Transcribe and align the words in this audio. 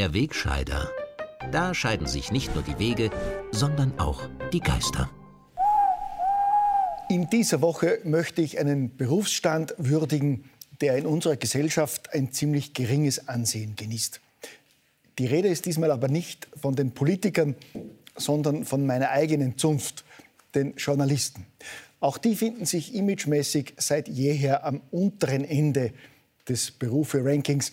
Der 0.00 0.14
Wegscheider. 0.14 0.90
Da 1.52 1.74
scheiden 1.74 2.06
sich 2.06 2.32
nicht 2.32 2.54
nur 2.54 2.64
die 2.64 2.78
Wege, 2.78 3.10
sondern 3.52 3.98
auch 3.98 4.22
die 4.50 4.60
Geister. 4.60 5.10
In 7.10 7.28
dieser 7.28 7.60
Woche 7.60 7.98
möchte 8.04 8.40
ich 8.40 8.58
einen 8.58 8.96
Berufsstand 8.96 9.74
würdigen, 9.76 10.48
der 10.80 10.96
in 10.96 11.04
unserer 11.04 11.36
Gesellschaft 11.36 12.14
ein 12.14 12.32
ziemlich 12.32 12.72
geringes 12.72 13.28
Ansehen 13.28 13.76
genießt. 13.76 14.22
Die 15.18 15.26
Rede 15.26 15.48
ist 15.48 15.66
diesmal 15.66 15.90
aber 15.90 16.08
nicht 16.08 16.48
von 16.58 16.74
den 16.74 16.92
Politikern, 16.92 17.54
sondern 18.16 18.64
von 18.64 18.86
meiner 18.86 19.10
eigenen 19.10 19.58
Zunft, 19.58 20.06
den 20.54 20.76
Journalisten. 20.76 21.44
Auch 22.00 22.16
die 22.16 22.36
finden 22.36 22.64
sich 22.64 22.94
imagemäßig 22.94 23.74
seit 23.76 24.08
jeher 24.08 24.64
am 24.64 24.80
unteren 24.90 25.44
Ende 25.44 25.92
des 26.48 26.70
Berufe-Rankings. 26.70 27.72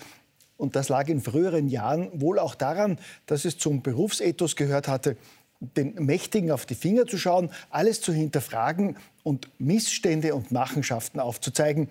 Und 0.58 0.76
das 0.76 0.90
lag 0.90 1.08
in 1.08 1.22
früheren 1.22 1.70
Jahren 1.70 2.10
wohl 2.20 2.40
auch 2.40 2.56
daran, 2.56 3.00
dass 3.28 3.46
es 3.46 3.58
zum 3.58 3.84
Berufsethos 3.84 4.56
gehört 4.56 4.88
hatte, 4.88 5.16
den 5.60 5.94
Mächtigen 5.96 6.52
auf 6.52 6.66
die 6.66 6.76
Finger 6.76 7.06
zu 7.08 7.18
schauen, 7.18 7.50
alles 7.70 8.02
zu 8.02 8.14
hinterfragen 8.14 8.98
und 9.24 9.50
Missstände 9.60 10.36
und 10.36 10.52
Machenschaften 10.52 11.20
aufzuzeigen, 11.20 11.90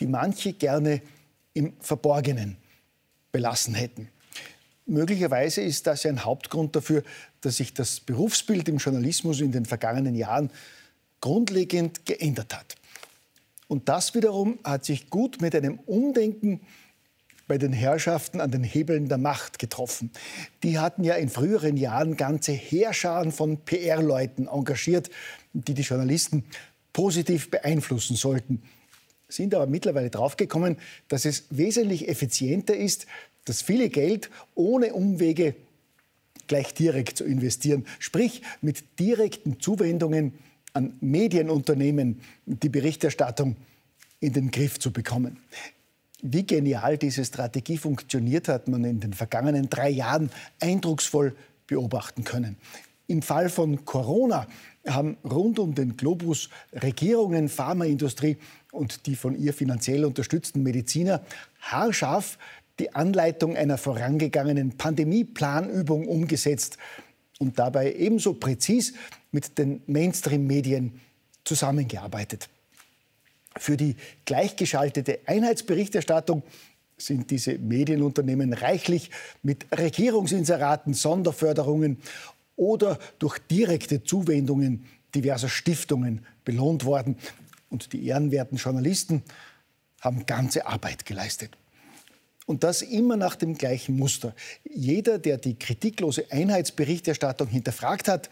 die 0.00 0.06
manche 0.06 0.52
gerne 0.52 1.00
im 1.54 1.72
Verborgenen 1.80 2.56
belassen 3.32 3.74
hätten. 3.74 4.08
Möglicherweise 4.86 5.60
ist 5.60 5.86
das 5.86 6.06
ein 6.06 6.24
Hauptgrund 6.24 6.74
dafür, 6.74 7.02
dass 7.40 7.56
sich 7.56 7.74
das 7.74 8.00
Berufsbild 8.00 8.68
im 8.68 8.78
Journalismus 8.78 9.40
in 9.40 9.52
den 9.52 9.66
vergangenen 9.66 10.14
Jahren 10.14 10.50
grundlegend 11.20 12.06
geändert 12.06 12.56
hat. 12.56 12.76
Und 13.66 13.88
das 13.88 14.14
wiederum 14.14 14.58
hat 14.64 14.84
sich 14.84 15.10
gut 15.10 15.42
mit 15.42 15.54
einem 15.54 15.78
Umdenken 15.80 16.60
bei 17.48 17.58
den 17.58 17.72
Herrschaften 17.72 18.40
an 18.40 18.50
den 18.50 18.62
Hebeln 18.62 19.08
der 19.08 19.18
Macht 19.18 19.58
getroffen. 19.58 20.10
Die 20.62 20.78
hatten 20.78 21.02
ja 21.02 21.14
in 21.14 21.30
früheren 21.30 21.76
Jahren 21.76 22.16
ganze 22.16 22.52
Heerscharen 22.52 23.32
von 23.32 23.56
PR-Leuten 23.64 24.46
engagiert, 24.46 25.10
die 25.54 25.74
die 25.74 25.82
Journalisten 25.82 26.44
positiv 26.92 27.50
beeinflussen 27.50 28.16
sollten. 28.16 28.62
Sind 29.28 29.54
aber 29.54 29.66
mittlerweile 29.66 30.10
draufgekommen, 30.10 30.76
dass 31.08 31.24
es 31.24 31.44
wesentlich 31.50 32.08
effizienter 32.08 32.76
ist, 32.76 33.06
das 33.44 33.62
viele 33.62 33.88
Geld 33.88 34.30
ohne 34.54 34.92
Umwege 34.92 35.54
gleich 36.46 36.74
direkt 36.74 37.16
zu 37.18 37.24
investieren, 37.24 37.86
sprich 37.98 38.42
mit 38.60 38.98
direkten 38.98 39.60
Zuwendungen 39.60 40.34
an 40.72 40.96
Medienunternehmen 41.00 42.20
die 42.46 42.68
Berichterstattung 42.68 43.56
in 44.20 44.32
den 44.32 44.50
Griff 44.50 44.78
zu 44.78 44.92
bekommen. 44.92 45.38
Wie 46.22 46.44
genial 46.44 46.98
diese 46.98 47.24
Strategie 47.24 47.78
funktioniert, 47.78 48.48
hat 48.48 48.68
man 48.68 48.84
in 48.84 49.00
den 49.00 49.12
vergangenen 49.12 49.70
drei 49.70 49.90
Jahren 49.90 50.30
eindrucksvoll 50.60 51.36
beobachten 51.66 52.24
können. 52.24 52.56
Im 53.06 53.22
Fall 53.22 53.48
von 53.48 53.84
Corona 53.84 54.46
haben 54.86 55.16
rund 55.24 55.58
um 55.58 55.74
den 55.74 55.96
Globus 55.96 56.50
Regierungen, 56.72 57.48
Pharmaindustrie 57.48 58.36
und 58.72 59.06
die 59.06 59.16
von 59.16 59.38
ihr 59.38 59.54
finanziell 59.54 60.04
unterstützten 60.04 60.62
Mediziner 60.62 61.22
haarscharf 61.60 62.38
die 62.78 62.94
Anleitung 62.94 63.56
einer 63.56 63.78
vorangegangenen 63.78 64.76
Pandemieplanübung 64.76 66.06
umgesetzt 66.06 66.78
und 67.38 67.58
dabei 67.58 67.94
ebenso 67.94 68.34
präzis 68.34 68.92
mit 69.32 69.58
den 69.58 69.82
Mainstream-Medien 69.86 71.00
zusammengearbeitet. 71.44 72.48
Für 73.56 73.76
die 73.76 73.96
gleichgeschaltete 74.24 75.20
Einheitsberichterstattung 75.26 76.42
sind 76.96 77.30
diese 77.30 77.58
Medienunternehmen 77.58 78.52
reichlich 78.52 79.10
mit 79.42 79.66
Regierungsinseraten, 79.76 80.94
Sonderförderungen 80.94 81.98
oder 82.56 82.98
durch 83.18 83.38
direkte 83.38 84.02
Zuwendungen 84.02 84.84
diverser 85.14 85.48
Stiftungen 85.48 86.26
belohnt 86.44 86.84
worden. 86.84 87.16
Und 87.70 87.92
die 87.92 88.06
ehrenwerten 88.06 88.58
Journalisten 88.58 89.22
haben 90.00 90.26
ganze 90.26 90.66
Arbeit 90.66 91.06
geleistet. 91.06 91.56
Und 92.46 92.64
das 92.64 92.82
immer 92.82 93.16
nach 93.16 93.36
dem 93.36 93.58
gleichen 93.58 93.96
Muster. 93.96 94.34
Jeder, 94.64 95.18
der 95.18 95.36
die 95.36 95.58
kritiklose 95.58 96.24
Einheitsberichterstattung 96.30 97.48
hinterfragt 97.48 98.08
hat, 98.08 98.30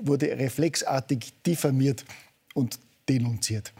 wurde 0.00 0.38
reflexartig 0.38 1.34
diffamiert 1.44 2.04
und 2.54 2.78
denunziert. 3.08 3.72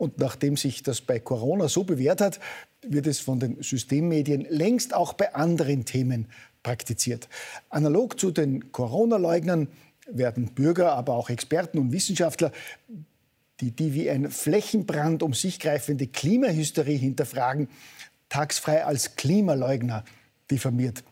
Und 0.00 0.18
nachdem 0.18 0.56
sich 0.56 0.82
das 0.82 1.02
bei 1.02 1.20
Corona 1.20 1.68
so 1.68 1.84
bewährt 1.84 2.22
hat, 2.22 2.40
wird 2.80 3.06
es 3.06 3.20
von 3.20 3.38
den 3.38 3.62
Systemmedien 3.62 4.46
längst 4.48 4.94
auch 4.94 5.12
bei 5.12 5.34
anderen 5.34 5.84
Themen 5.84 6.26
praktiziert. 6.62 7.28
Analog 7.68 8.18
zu 8.18 8.30
den 8.30 8.72
Corona-Leugnern 8.72 9.68
werden 10.10 10.54
Bürger, 10.54 10.94
aber 10.94 11.16
auch 11.16 11.28
Experten 11.28 11.78
und 11.78 11.92
Wissenschaftler, 11.92 12.50
die 13.60 13.72
die 13.72 13.92
wie 13.92 14.08
ein 14.08 14.30
Flächenbrand 14.30 15.22
um 15.22 15.34
sich 15.34 15.60
greifende 15.60 16.06
Klimahysterie 16.06 16.96
hinterfragen, 16.96 17.68
tagsfrei 18.30 18.86
als 18.86 19.16
Klimaleugner 19.16 20.06
diffamiert. 20.50 21.02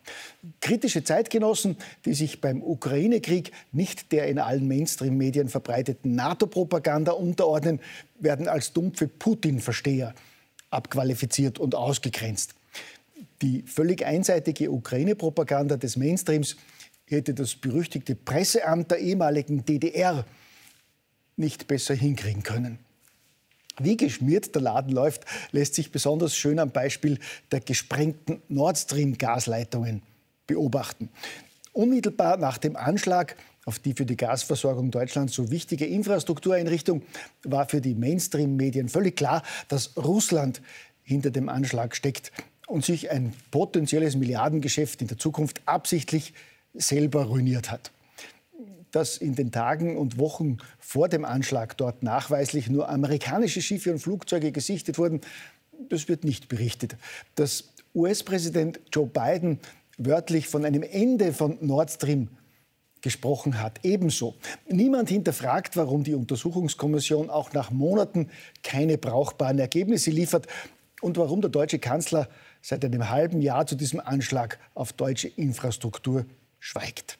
Kritische 0.61 1.05
Zeitgenossen, 1.05 1.77
die 2.05 2.15
sich 2.15 2.41
beim 2.41 2.63
Ukraine-Krieg 2.63 3.53
nicht 3.73 4.13
der 4.13 4.29
in 4.29 4.39
allen 4.39 4.67
Mainstream-Medien 4.67 5.49
verbreiteten 5.49 6.15
NATO-Propaganda 6.15 7.13
unterordnen, 7.13 7.81
werden 8.19 8.49
als 8.49 8.73
dumpfe 8.73 9.09
Putin-Versteher 9.09 10.15
abqualifiziert 10.71 11.59
und 11.59 11.75
ausgegrenzt. 11.75 12.55
Die 13.43 13.63
völlig 13.63 14.05
einseitige 14.05 14.71
Ukraine-Propaganda 14.71 15.77
des 15.77 15.97
Mainstreams 15.97 16.57
hätte 17.07 17.35
das 17.35 17.55
berüchtigte 17.55 18.15
Presseamt 18.15 18.91
der 18.91 18.99
ehemaligen 18.99 19.65
DDR 19.65 20.25
nicht 21.37 21.67
besser 21.67 21.95
hinkriegen 21.95 22.43
können. 22.43 22.79
Wie 23.79 23.97
geschmiert 23.97 24.55
der 24.55 24.63
Laden 24.63 24.93
läuft, 24.93 25.25
lässt 25.53 25.75
sich 25.75 25.93
besonders 25.93 26.37
schön 26.37 26.59
am 26.59 26.71
Beispiel 26.71 27.19
der 27.53 27.61
gesprengten 27.61 28.43
Nord 28.49 28.79
Stream-Gasleitungen 28.79 30.03
beobachten. 30.47 31.11
Unmittelbar 31.73 32.37
nach 32.37 32.59
dem 32.59 32.77
Anschlag 32.77 33.37
auf 33.65 33.79
die 33.79 33.93
für 33.93 34.07
die 34.07 34.17
Gasversorgung 34.17 34.91
Deutschlands 34.91 35.35
so 35.35 35.51
wichtige 35.51 35.85
Infrastruktureinrichtung 35.85 37.03
war 37.45 37.69
für 37.69 37.81
die 37.81 37.95
Mainstream-Medien 37.95 38.89
völlig 38.89 39.17
klar, 39.17 39.43
dass 39.69 39.97
Russland 39.97 40.63
hinter 41.03 41.31
dem 41.31 41.49
Anschlag 41.49 41.95
steckt 41.95 42.33
und 42.67 42.85
sich 42.85 43.11
ein 43.11 43.35
potenzielles 43.51 44.17
Milliardengeschäft 44.17 45.03
in 45.03 45.09
der 45.09 45.19
Zukunft 45.19 45.61
absichtlich 45.67 46.33
selber 46.75 47.25
ruiniert 47.25 47.71
hat 47.71 47.91
dass 48.91 49.17
in 49.17 49.35
den 49.35 49.53
Tagen 49.53 49.97
und 49.97 50.19
Wochen 50.19 50.59
vor 50.79 51.09
dem 51.09 51.25
Anschlag 51.25 51.77
dort 51.77 52.03
nachweislich 52.03 52.69
nur 52.69 52.89
amerikanische 52.89 53.63
Schiffe 53.63 53.93
und 53.93 53.99
Flugzeuge 53.99 54.53
gesichtet 54.53 54.99
wurden, 54.99 55.21
das 55.89 56.09
wird 56.09 56.25
nicht 56.25 56.49
berichtet. 56.49 56.97
Dass 57.35 57.73
US-Präsident 57.95 58.81
Joe 58.93 59.07
Biden 59.07 59.61
wörtlich 59.97 60.49
von 60.49 60.65
einem 60.65 60.83
Ende 60.83 61.33
von 61.33 61.59
Nord 61.61 61.91
Stream 61.91 62.29
gesprochen 63.01 63.61
hat. 63.61 63.81
Ebenso. 63.85 64.35
Niemand 64.69 65.09
hinterfragt, 65.09 65.77
warum 65.77 66.05
die 66.05 66.15
Untersuchungskommission 66.15 67.31
auch 67.31 67.53
nach 67.53 67.71
Monaten 67.71 68.29
keine 68.63 68.99
brauchbaren 68.99 69.59
Ergebnisse 69.59 70.11
liefert 70.11 70.47
und 71.01 71.17
warum 71.17 71.41
der 71.41 71.51
deutsche 71.51 71.79
Kanzler 71.79 72.29
seit 72.61 72.85
einem 72.85 73.09
halben 73.09 73.41
Jahr 73.41 73.67
zu 73.67 73.77
diesem 73.77 74.01
Anschlag 74.01 74.59
auf 74.75 74.93
deutsche 74.93 75.29
Infrastruktur 75.29 76.27
schweigt. 76.59 77.19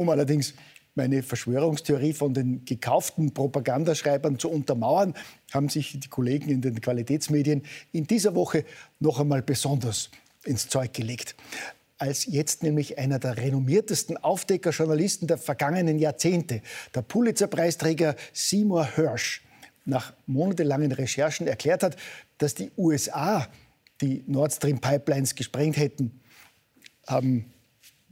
Um 0.00 0.08
allerdings 0.08 0.54
meine 0.94 1.22
Verschwörungstheorie 1.22 2.14
von 2.14 2.32
den 2.32 2.64
gekauften 2.64 3.34
Propagandaschreibern 3.34 4.38
zu 4.38 4.48
untermauern, 4.50 5.12
haben 5.52 5.68
sich 5.68 6.00
die 6.00 6.08
Kollegen 6.08 6.48
in 6.48 6.62
den 6.62 6.80
Qualitätsmedien 6.80 7.64
in 7.92 8.06
dieser 8.06 8.34
Woche 8.34 8.64
noch 8.98 9.20
einmal 9.20 9.42
besonders 9.42 10.10
ins 10.46 10.70
Zeug 10.70 10.94
gelegt. 10.94 11.36
Als 11.98 12.24
jetzt 12.24 12.62
nämlich 12.62 12.96
einer 12.96 13.18
der 13.18 13.36
renommiertesten 13.36 14.16
Aufdeckerjournalisten 14.16 15.28
der 15.28 15.36
vergangenen 15.36 15.98
Jahrzehnte, 15.98 16.62
der 16.94 17.02
Pulitzer-Preisträger 17.02 18.16
Seymour 18.32 18.86
Hirsch, 18.96 19.42
nach 19.84 20.14
monatelangen 20.26 20.92
Recherchen 20.92 21.46
erklärt 21.46 21.82
hat, 21.82 21.96
dass 22.38 22.54
die 22.54 22.70
USA 22.78 23.46
die 24.00 24.24
Nord 24.26 24.54
Stream 24.54 24.80
Pipelines 24.80 25.34
gesprengt 25.34 25.76
hätten, 25.76 26.22
haben 27.06 27.52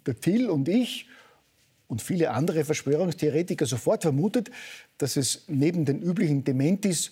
der 0.04 0.14
Phil 0.14 0.50
und 0.50 0.68
ich 0.68 1.06
und 1.88 2.02
viele 2.02 2.30
andere 2.30 2.64
Verschwörungstheoretiker 2.64 3.66
sofort 3.66 4.02
vermutet, 4.02 4.50
dass 4.98 5.16
es 5.16 5.44
neben 5.48 5.84
den 5.84 6.00
üblichen 6.00 6.44
Dementis 6.44 7.10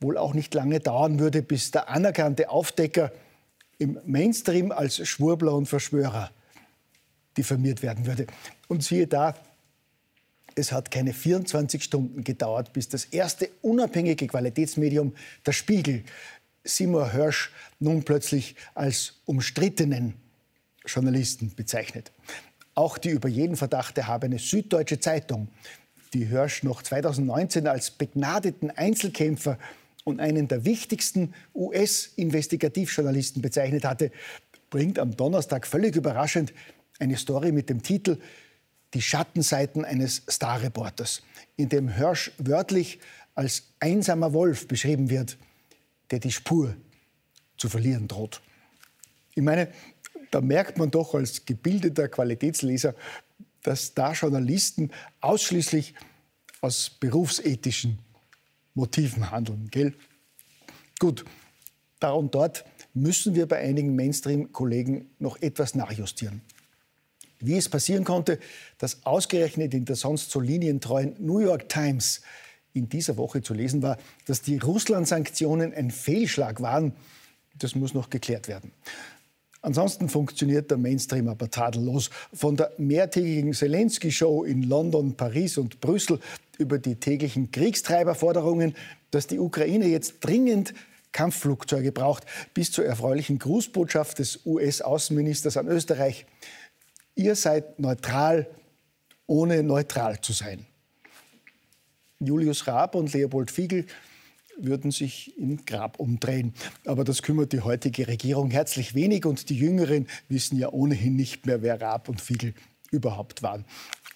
wohl 0.00 0.16
auch 0.16 0.34
nicht 0.34 0.54
lange 0.54 0.80
dauern 0.80 1.18
würde, 1.18 1.42
bis 1.42 1.70
der 1.70 1.88
anerkannte 1.88 2.48
Aufdecker 2.48 3.12
im 3.78 3.98
Mainstream 4.04 4.72
als 4.72 5.06
Schwurbler 5.06 5.54
und 5.54 5.66
Verschwörer 5.66 6.30
diffamiert 7.36 7.82
werden 7.82 8.06
würde. 8.06 8.26
Und 8.68 8.84
siehe 8.84 9.06
da, 9.06 9.34
es 10.54 10.70
hat 10.70 10.90
keine 10.90 11.12
24 11.12 11.82
Stunden 11.82 12.24
gedauert, 12.24 12.72
bis 12.72 12.88
das 12.88 13.06
erste 13.06 13.48
unabhängige 13.62 14.26
Qualitätsmedium, 14.26 15.14
der 15.46 15.52
Spiegel, 15.52 16.04
Seymour 16.64 17.10
Hirsch 17.10 17.50
nun 17.80 18.04
plötzlich 18.04 18.54
als 18.74 19.14
umstrittenen 19.24 20.14
Journalisten 20.86 21.52
bezeichnet. 21.54 22.12
Auch 22.74 22.98
die 22.98 23.10
über 23.10 23.28
jeden 23.28 23.56
Verdacht 23.56 23.98
erhabene 23.98 24.38
Süddeutsche 24.38 24.98
Zeitung, 24.98 25.48
die 26.14 26.26
Hirsch 26.26 26.62
noch 26.62 26.82
2019 26.82 27.66
als 27.66 27.90
begnadeten 27.90 28.70
Einzelkämpfer 28.70 29.58
und 30.04 30.20
einen 30.20 30.48
der 30.48 30.64
wichtigsten 30.64 31.34
US-Investigativjournalisten 31.54 33.42
bezeichnet 33.42 33.84
hatte, 33.84 34.10
bringt 34.70 34.98
am 34.98 35.16
Donnerstag 35.16 35.66
völlig 35.66 35.96
überraschend 35.96 36.52
eine 36.98 37.16
Story 37.16 37.52
mit 37.52 37.68
dem 37.68 37.82
Titel 37.82 38.18
Die 38.94 39.02
Schattenseiten 39.02 39.84
eines 39.84 40.22
Starreporters, 40.28 41.22
in 41.56 41.68
dem 41.68 41.88
Hirsch 41.88 42.32
wörtlich 42.38 43.00
als 43.34 43.64
einsamer 43.80 44.32
Wolf 44.32 44.68
beschrieben 44.68 45.10
wird, 45.10 45.38
der 46.10 46.18
die 46.18 46.32
Spur 46.32 46.74
zu 47.56 47.68
verlieren 47.68 48.08
droht. 48.08 48.42
Ich 49.34 49.42
meine, 49.42 49.68
da 50.32 50.40
merkt 50.40 50.78
man 50.78 50.90
doch 50.90 51.14
als 51.14 51.44
gebildeter 51.44 52.08
Qualitätsleser, 52.08 52.94
dass 53.62 53.94
da 53.94 54.12
Journalisten 54.12 54.90
ausschließlich 55.20 55.94
aus 56.62 56.90
berufsethischen 56.90 57.98
Motiven 58.74 59.30
handeln. 59.30 59.68
Gell? 59.70 59.94
Gut, 60.98 61.24
da 62.00 62.12
und 62.12 62.34
dort 62.34 62.64
müssen 62.94 63.34
wir 63.34 63.46
bei 63.46 63.58
einigen 63.58 63.94
Mainstream-Kollegen 63.94 65.10
noch 65.18 65.40
etwas 65.42 65.74
nachjustieren. 65.74 66.40
Wie 67.38 67.56
es 67.56 67.68
passieren 67.68 68.04
konnte, 68.04 68.38
dass 68.78 69.04
ausgerechnet 69.04 69.74
in 69.74 69.84
der 69.84 69.96
sonst 69.96 70.30
so 70.30 70.40
linientreuen 70.40 71.14
New 71.18 71.40
York 71.40 71.68
Times 71.68 72.22
in 72.72 72.88
dieser 72.88 73.18
Woche 73.18 73.42
zu 73.42 73.52
lesen 73.52 73.82
war, 73.82 73.98
dass 74.24 74.40
die 74.40 74.56
Russland-Sanktionen 74.56 75.74
ein 75.74 75.90
Fehlschlag 75.90 76.62
waren, 76.62 76.94
das 77.58 77.74
muss 77.74 77.92
noch 77.92 78.08
geklärt 78.08 78.48
werden. 78.48 78.72
Ansonsten 79.62 80.08
funktioniert 80.08 80.70
der 80.70 80.78
Mainstream 80.78 81.28
aber 81.28 81.48
tadellos. 81.48 82.10
Von 82.32 82.56
der 82.56 82.72
mehrtägigen 82.78 83.52
Zelensky-Show 83.52 84.42
in 84.42 84.64
London, 84.64 85.16
Paris 85.16 85.56
und 85.56 85.80
Brüssel 85.80 86.18
über 86.58 86.78
die 86.78 86.96
täglichen 86.96 87.52
Kriegstreiberforderungen, 87.52 88.74
dass 89.12 89.28
die 89.28 89.38
Ukraine 89.38 89.86
jetzt 89.86 90.16
dringend 90.20 90.74
Kampfflugzeuge 91.12 91.92
braucht, 91.92 92.24
bis 92.54 92.72
zur 92.72 92.84
erfreulichen 92.84 93.38
Grußbotschaft 93.38 94.18
des 94.18 94.44
US-Außenministers 94.44 95.56
an 95.56 95.68
Österreich. 95.68 96.26
Ihr 97.14 97.36
seid 97.36 97.78
neutral, 97.78 98.48
ohne 99.26 99.62
neutral 99.62 100.20
zu 100.20 100.32
sein. 100.32 100.66
Julius 102.18 102.66
Raab 102.66 102.94
und 102.94 103.12
Leopold 103.12 103.50
Fiegel 103.50 103.86
würden 104.58 104.90
sich 104.90 105.36
im 105.38 105.64
Grab 105.64 105.98
umdrehen. 105.98 106.54
Aber 106.84 107.04
das 107.04 107.22
kümmert 107.22 107.52
die 107.52 107.60
heutige 107.60 108.06
Regierung 108.06 108.50
herzlich 108.50 108.94
wenig 108.94 109.24
und 109.24 109.48
die 109.50 109.58
Jüngeren 109.58 110.06
wissen 110.28 110.58
ja 110.58 110.70
ohnehin 110.70 111.16
nicht 111.16 111.46
mehr, 111.46 111.62
wer 111.62 111.80
Raab 111.80 112.08
und 112.08 112.20
Fiegel 112.20 112.54
überhaupt 112.90 113.42
waren. 113.42 113.64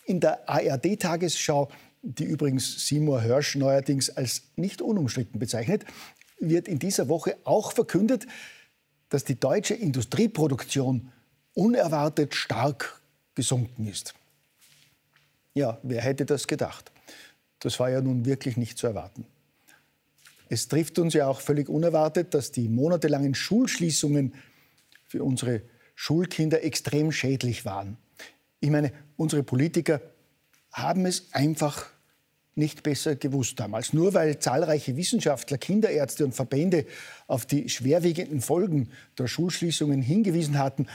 In 0.05 0.21
der 0.21 0.49
ARD-Tagesschau, 0.49 1.69
die 2.03 2.25
übrigens 2.25 2.87
Seymour 2.87 3.23
Hirsch 3.23 3.57
neuerdings 3.57 4.11
als 4.11 4.43
nicht 4.57 4.81
unumstritten 4.83 5.41
bezeichnet, 5.41 5.85
wird 6.39 6.69
in 6.69 6.79
dieser 6.79 7.09
Woche 7.09 7.37
auch 7.45 7.73
verkündet, 7.73 8.27
dass 9.09 9.25
die 9.25 9.39
deutsche 9.39 9.75
Industrieproduktion 9.75 11.11
unerwartet 11.55 12.35
stark 12.35 13.01
gesunken 13.35 13.87
ist. 13.87 14.15
Ja, 15.55 15.79
wer 15.83 16.03
hätte 16.03 16.27
das 16.27 16.47
gedacht? 16.47 16.93
Das 17.61 17.81
war 17.81 17.91
ja 17.91 18.01
nun 18.01 18.27
wirklich 18.27 18.57
nicht 18.57 18.77
zu 18.77 18.87
erwarten. 18.87 19.27
Es 20.49 20.69
trifft 20.69 20.99
uns 20.99 21.15
ja 21.15 21.27
auch 21.27 21.41
völlig 21.41 21.69
unerwartet, 21.69 22.35
dass 22.35 22.53
die 22.53 22.69
monatelangen 22.69 23.35
Schulschließungen 23.35 24.35
für 25.07 25.25
unsere 25.25 25.63
Schulkinder 25.95 26.63
extrem 26.63 27.11
schädlich 27.13 27.65
waren. 27.65 27.97
Ich 28.61 28.71
meine, 28.71 28.93
unsere 29.17 29.43
Politiker 29.43 30.01
haben 30.73 31.07
es 31.07 31.33
einfach 31.33 31.87
nicht 32.55 32.83
besser 32.83 33.17
gewusst 33.17 33.61
damals. 33.61 33.93
Nur 33.93 34.15
weil 34.15 34.39
zahlreiche 34.39 34.97
Wissenschaftler, 34.97 35.59
Kinderärzte 35.59 36.25
und 36.25 36.35
Verbände 36.35 36.87
auf 37.27 37.47
die 37.47 37.69
schwerwiegenden 37.69 38.41
Folgen 38.41 38.91
der 39.19 39.27
Schulschließungen 39.27 40.03
hingewiesen 40.03 40.59
hatten, 40.59 40.87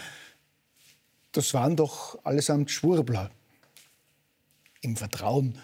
das 1.31 1.53
waren 1.53 1.75
doch 1.75 2.19
allesamt 2.25 2.71
Schwurbler. 2.71 3.31
Im 4.81 4.98
Vertrauen 4.98 5.57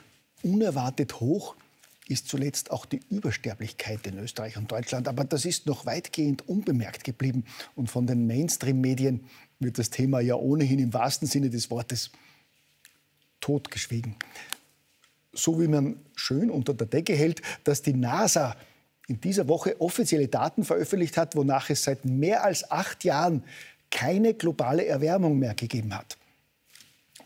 unerwartet 0.43 1.19
hoch 1.19 1.55
ist 2.09 2.27
zuletzt 2.27 2.71
auch 2.71 2.85
die 2.85 3.01
Übersterblichkeit 3.09 4.05
in 4.07 4.17
Österreich 4.17 4.57
und 4.57 4.71
Deutschland. 4.71 5.07
Aber 5.07 5.23
das 5.23 5.45
ist 5.45 5.65
noch 5.65 5.85
weitgehend 5.85 6.47
unbemerkt 6.47 7.03
geblieben. 7.03 7.45
Und 7.75 7.89
von 7.89 8.07
den 8.07 8.27
Mainstream-Medien 8.27 9.25
wird 9.59 9.77
das 9.77 9.89
Thema 9.89 10.19
ja 10.19 10.35
ohnehin 10.35 10.79
im 10.79 10.93
wahrsten 10.93 11.27
Sinne 11.27 11.49
des 11.49 11.69
Wortes 11.69 12.11
totgeschwiegen. 13.41 14.15
So 15.33 15.59
wie 15.61 15.67
man 15.67 15.99
schön 16.15 16.49
unter 16.49 16.73
der 16.73 16.87
Decke 16.87 17.13
hält, 17.13 17.41
dass 17.63 17.81
die 17.81 17.93
NASA 17.93 18.55
in 19.07 19.21
dieser 19.21 19.47
Woche 19.47 19.79
offizielle 19.79 20.27
Daten 20.27 20.63
veröffentlicht 20.63 21.17
hat, 21.17 21.35
wonach 21.35 21.69
es 21.69 21.83
seit 21.83 22.05
mehr 22.05 22.43
als 22.43 22.69
acht 22.71 23.03
Jahren 23.03 23.43
keine 23.89 24.33
globale 24.33 24.85
Erwärmung 24.85 25.39
mehr 25.39 25.53
gegeben 25.53 25.95
hat 25.95 26.17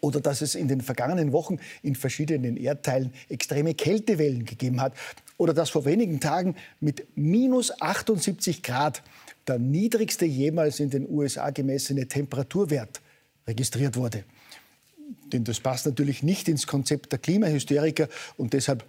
oder 0.02 0.20
dass 0.20 0.42
es 0.42 0.56
in 0.56 0.68
den 0.68 0.82
vergangenen 0.82 1.32
Wochen 1.32 1.60
in 1.82 1.96
verschiedenen 1.96 2.58
Erdteilen 2.58 3.14
extreme 3.30 3.74
Kältewellen 3.74 4.46
gegeben 4.46 4.82
hat 4.82 4.94
oder 5.38 5.54
dass 5.54 5.70
vor 5.70 5.86
wenigen 5.86 6.20
Tagen 6.20 6.56
mit 6.80 7.08
minus 7.16 7.82
78 7.82 8.62
Grad 8.64 9.02
der 9.48 9.60
niedrigste 9.60 10.26
jemals 10.26 10.80
in 10.80 10.90
den 10.90 11.10
USA 11.10 11.52
gemessene 11.52 12.08
Temperaturwert 12.08 13.02
registriert 13.48 13.96
wurde. 13.96 14.24
Denn 15.32 15.44
das 15.44 15.60
passt 15.60 15.86
natürlich 15.86 16.24
nicht 16.24 16.48
ins 16.48 16.68
Konzept 16.68 17.12
der 17.12 17.20
Klimahysteriker 17.20 18.08
und 18.38 18.54
deshalb 18.54 18.86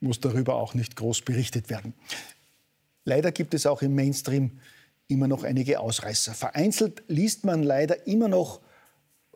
muss 0.00 0.20
darüber 0.20 0.54
auch 0.54 0.74
nicht 0.74 0.96
groß 0.96 1.22
berichtet 1.22 1.70
werden. 1.70 1.92
Leider 3.04 3.32
gibt 3.32 3.54
es 3.54 3.66
auch 3.66 3.82
im 3.82 3.94
Mainstream 3.94 4.58
immer 5.08 5.28
noch 5.28 5.42
einige 5.42 5.80
Ausreißer. 5.80 6.34
Vereinzelt 6.34 7.02
liest 7.08 7.44
man 7.44 7.62
leider 7.62 8.06
immer 8.06 8.28
noch 8.28 8.60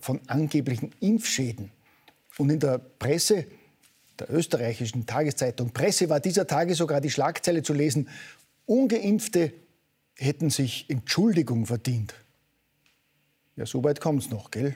von 0.02 0.20
angeblichen 0.26 0.90
Impfschäden. 1.00 1.70
Und 2.36 2.50
in 2.50 2.58
der 2.58 2.78
Presse, 2.78 3.46
der 4.18 4.30
österreichischen 4.30 5.06
Tageszeitung 5.06 5.70
Presse, 5.70 6.08
war 6.08 6.18
dieser 6.18 6.46
Tage 6.46 6.74
sogar 6.74 7.00
die 7.00 7.10
Schlagzeile 7.10 7.62
zu 7.62 7.72
lesen, 7.72 8.08
ungeimpfte 8.66 9.52
hätten 10.16 10.50
sich 10.50 10.90
Entschuldigung 10.90 11.66
verdient. 11.66 12.14
Ja, 13.54 13.64
so 13.64 13.84
weit 13.84 14.00
kommt 14.00 14.24
es 14.24 14.30
noch, 14.30 14.50
gell? 14.50 14.74